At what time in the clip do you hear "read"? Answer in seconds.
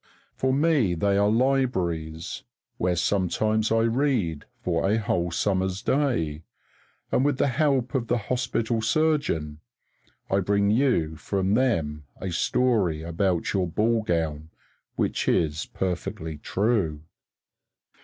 3.81-4.45